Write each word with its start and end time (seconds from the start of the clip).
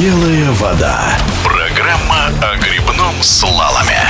Белая 0.00 0.50
вода. 0.52 1.18
Программа 1.44 2.28
о 2.40 2.56
грибном 2.56 3.14
слаломе. 3.20 4.00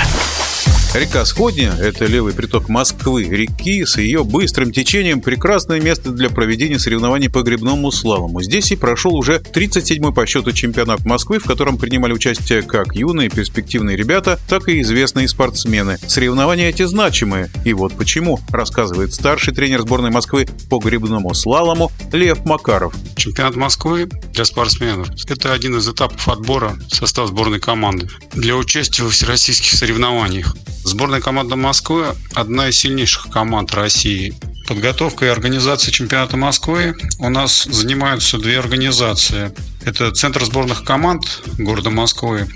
Река 0.94 1.24
Сходня– 1.24 1.72
это 1.80 2.06
левый 2.06 2.32
приток 2.32 2.68
Москвы. 2.68 3.24
Реки 3.24 3.84
с 3.84 3.98
ее 3.98 4.22
быстрым 4.22 4.70
течением– 4.70 5.20
прекрасное 5.22 5.80
место 5.80 6.12
для 6.12 6.30
проведения 6.30 6.78
соревнований 6.78 7.28
по 7.28 7.42
грибному 7.42 7.90
слалому. 7.90 8.40
Здесь 8.40 8.70
и 8.70 8.76
прошел 8.76 9.16
уже 9.16 9.38
37-й 9.38 10.14
по 10.14 10.26
счету 10.26 10.52
чемпионат 10.52 11.04
Москвы, 11.04 11.40
в 11.40 11.44
котором 11.44 11.76
принимали 11.76 12.12
участие 12.12 12.62
как 12.62 12.94
юные 12.94 13.28
перспективные 13.28 13.96
ребята, 13.96 14.38
так 14.48 14.68
и 14.68 14.80
известные 14.82 15.26
спортсмены. 15.26 15.98
Соревнования 16.06 16.68
эти 16.68 16.84
значимые. 16.84 17.50
И 17.64 17.72
вот 17.72 17.96
почему, 17.96 18.38
рассказывает 18.52 19.12
старший 19.12 19.52
тренер 19.52 19.80
сборной 19.80 20.10
Москвы 20.10 20.46
по 20.68 20.78
грибному 20.78 21.34
слалому 21.34 21.90
Лев 22.12 22.44
Макаров. 22.44 22.94
Чемпионат 23.20 23.54
Москвы 23.54 24.08
для 24.32 24.46
спортсменов– 24.46 25.10
это 25.28 25.52
один 25.52 25.76
из 25.76 25.86
этапов 25.86 26.26
отбора 26.26 26.78
в 26.88 26.94
состав 26.94 27.28
сборной 27.28 27.60
команды 27.60 28.08
для 28.32 28.56
участия 28.56 29.02
во 29.02 29.10
всероссийских 29.10 29.72
соревнованиях. 29.72 30.56
Сборная 30.84 31.20
команда 31.20 31.54
Москвы– 31.54 32.14
одна 32.34 32.70
из 32.70 32.78
сильнейших 32.78 33.28
команд 33.28 33.74
России. 33.74 34.32
Подготовкой 34.66 35.28
и 35.28 35.30
организацией 35.30 35.92
чемпионата 35.92 36.38
Москвы 36.38 36.94
у 37.18 37.28
нас 37.28 37.64
занимаются 37.64 38.38
две 38.38 38.58
организации. 38.58 39.52
Это 39.84 40.10
Центр 40.12 40.42
сборных 40.46 40.82
команд 40.84 41.42
города 41.58 41.90
Москвы 41.90 42.48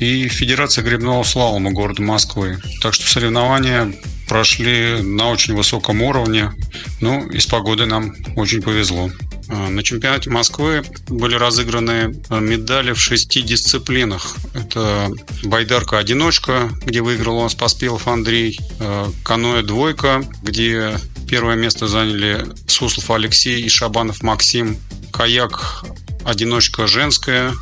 и 0.00 0.26
Федерация 0.26 0.82
грибного 0.82 1.22
слалома 1.22 1.70
города 1.70 2.02
Москвы. 2.02 2.58
Так 2.82 2.92
что 2.92 3.08
соревнования 3.08 3.94
прошли 4.28 5.00
на 5.00 5.30
очень 5.30 5.54
высоком 5.54 6.02
уровне. 6.02 6.52
Ну 7.00 7.24
и 7.28 7.38
с 7.38 7.46
погодой 7.46 7.86
нам 7.86 8.16
очень 8.34 8.60
повезло. 8.62 9.10
А, 9.48 9.68
на 9.68 9.82
чемпионате 9.82 10.30
Москвы 10.30 10.82
были 11.08 11.34
разыграны 11.34 12.14
а, 12.28 12.40
медали 12.40 12.92
в 12.92 13.00
шести 13.00 13.42
дисциплинах. 13.42 14.36
Это 14.54 15.10
байдарка-одиночка, 15.44 16.70
где 16.84 17.00
выиграл 17.00 17.38
у 17.38 17.42
нас 17.42 17.54
Поспелов 17.54 18.08
Андрей, 18.08 18.58
а, 18.80 19.10
каноэ-двойка, 19.24 20.24
где 20.42 20.98
первое 21.28 21.56
место 21.56 21.86
заняли 21.86 22.46
Суслов 22.66 23.10
Алексей 23.10 23.62
и 23.62 23.68
Шабанов 23.68 24.22
Максим, 24.22 24.76
каяк 25.12 25.84
одиночка 26.24 26.86
женская, 26.86 27.52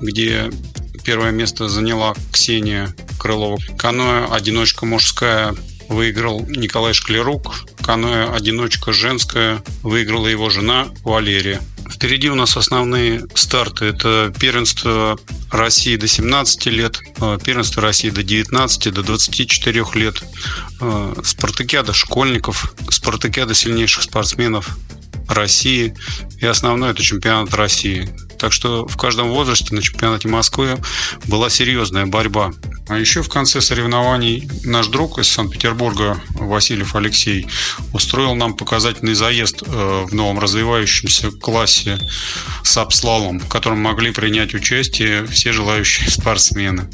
где 0.00 0.50
первое 1.04 1.32
место 1.32 1.68
заняла 1.68 2.14
Ксения 2.32 2.94
Крылова, 3.18 3.58
каноэ 3.76 4.26
одиночка 4.30 4.86
мужская 4.86 5.54
выиграл 5.88 6.44
Николай 6.46 6.94
Шклерук, 6.94 7.66
каноэ 7.84 8.30
«Одиночка 8.34 8.94
женская» 8.94 9.62
выиграла 9.82 10.26
его 10.26 10.48
жена 10.48 10.88
Валерия. 11.02 11.60
Впереди 11.90 12.30
у 12.30 12.34
нас 12.34 12.56
основные 12.56 13.26
старты. 13.34 13.84
Это 13.84 14.32
первенство 14.40 15.18
России 15.50 15.96
до 15.96 16.08
17 16.08 16.66
лет, 16.66 16.98
э, 17.20 17.38
первенство 17.44 17.82
России 17.82 18.08
до 18.08 18.22
19, 18.22 18.90
до 18.90 19.02
24 19.02 19.94
лет, 19.94 20.22
э, 20.80 21.14
спартакиада 21.22 21.92
школьников, 21.92 22.74
спартакиада 22.88 23.52
сильнейших 23.52 24.04
спортсменов 24.04 24.78
России 25.28 25.94
и 26.40 26.46
основной 26.46 26.90
это 26.90 27.02
чемпионат 27.02 27.54
России. 27.54 28.08
Так 28.38 28.52
что 28.52 28.86
в 28.86 28.96
каждом 28.96 29.30
возрасте 29.30 29.74
на 29.74 29.82
чемпионате 29.82 30.28
Москвы 30.28 30.76
была 31.26 31.48
серьезная 31.50 32.06
борьба. 32.06 32.52
А 32.88 32.98
еще 32.98 33.22
в 33.22 33.28
конце 33.28 33.60
соревнований 33.60 34.48
наш 34.64 34.88
друг 34.88 35.18
из 35.18 35.28
Санкт-Петербурга 35.28 36.20
Васильев 36.46 36.94
Алексей 36.94 37.46
устроил 37.92 38.34
нам 38.34 38.54
показательный 38.54 39.14
заезд 39.14 39.62
э, 39.66 40.04
в 40.06 40.14
новом 40.14 40.38
развивающемся 40.38 41.30
классе 41.30 41.98
сапслалом, 42.62 43.40
в 43.40 43.48
котором 43.48 43.80
могли 43.80 44.10
принять 44.12 44.54
участие 44.54 45.26
все 45.26 45.52
желающие 45.52 46.08
спортсмены. 46.10 46.88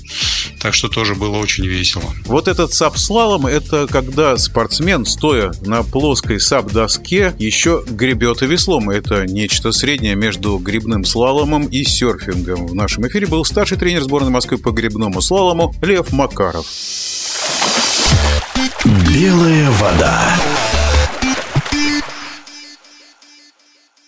Так 0.61 0.75
что 0.75 0.89
тоже 0.89 1.15
было 1.15 1.37
очень 1.39 1.67
весело. 1.67 2.05
Вот 2.25 2.49
этот 2.49 2.73
сап-слалом– 2.73 3.47
это 3.47 3.87
когда 3.87 4.37
спортсмен, 4.37 5.07
стоя 5.07 5.53
на 5.63 5.83
плоской 5.83 6.41
сап-доске, 6.41 7.35
еще 7.39 7.85
гребет 7.89 8.43
и 8.43 8.47
веслом. 8.47 8.91
Это 8.91 9.27
нечто 9.27 9.73
среднее 9.73 10.15
между 10.15 10.59
грибным 10.59 11.05
слаломом 11.05 11.67
и 11.67 11.85
серфингом. 11.85 12.67
В 12.67 12.75
нашем 12.75 13.07
эфире 13.09 13.27
был 13.27 13.45
старший 13.45 13.79
тренер 13.79 14.03
сборной 14.03 14.31
Москвы 14.31 14.59
по 14.59 14.71
грибному 14.71 15.21
слалому 15.21 15.75
Лев 15.83 16.13
Макаров. 16.13 16.67
Белая 18.85 19.71
вода. 19.71 20.50